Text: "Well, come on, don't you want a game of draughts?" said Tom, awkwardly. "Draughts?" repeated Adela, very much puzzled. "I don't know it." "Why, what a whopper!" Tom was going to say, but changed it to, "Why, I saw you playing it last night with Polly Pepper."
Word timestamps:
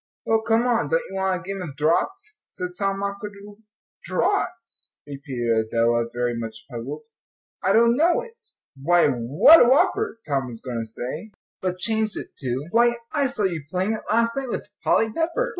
"Well, 0.25 0.41
come 0.41 0.65
on, 0.65 0.89
don't 0.89 1.03
you 1.11 1.15
want 1.17 1.39
a 1.39 1.43
game 1.47 1.61
of 1.61 1.75
draughts?" 1.75 2.39
said 2.53 2.69
Tom, 2.75 3.03
awkwardly. 3.03 3.57
"Draughts?" 4.03 4.95
repeated 5.05 5.67
Adela, 5.67 6.05
very 6.11 6.35
much 6.35 6.65
puzzled. 6.71 7.05
"I 7.61 7.71
don't 7.73 7.95
know 7.95 8.19
it." 8.21 8.47
"Why, 8.75 9.09
what 9.09 9.63
a 9.63 9.69
whopper!" 9.69 10.17
Tom 10.27 10.47
was 10.47 10.59
going 10.61 10.79
to 10.81 10.87
say, 10.89 11.29
but 11.61 11.77
changed 11.77 12.17
it 12.17 12.35
to, 12.37 12.65
"Why, 12.71 12.95
I 13.11 13.27
saw 13.27 13.43
you 13.43 13.61
playing 13.69 13.93
it 13.93 14.01
last 14.11 14.35
night 14.35 14.49
with 14.49 14.69
Polly 14.83 15.13
Pepper." 15.13 15.49